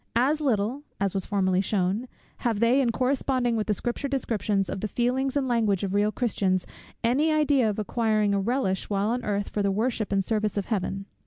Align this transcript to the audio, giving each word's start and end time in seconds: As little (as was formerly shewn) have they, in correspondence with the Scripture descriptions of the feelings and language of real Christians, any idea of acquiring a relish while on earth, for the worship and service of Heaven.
As 0.15 0.41
little 0.41 0.81
(as 0.99 1.13
was 1.13 1.27
formerly 1.27 1.61
shewn) 1.61 2.07
have 2.37 2.59
they, 2.59 2.81
in 2.81 2.89
correspondence 2.91 3.55
with 3.55 3.67
the 3.67 3.75
Scripture 3.75 4.07
descriptions 4.07 4.67
of 4.67 4.79
the 4.81 4.87
feelings 4.87 5.37
and 5.37 5.47
language 5.47 5.83
of 5.83 5.93
real 5.93 6.11
Christians, 6.11 6.65
any 7.03 7.31
idea 7.31 7.69
of 7.69 7.77
acquiring 7.77 8.33
a 8.33 8.39
relish 8.41 8.89
while 8.89 9.09
on 9.09 9.23
earth, 9.23 9.49
for 9.49 9.61
the 9.61 9.69
worship 9.69 10.11
and 10.11 10.25
service 10.25 10.57
of 10.57 10.65
Heaven. 10.65 11.05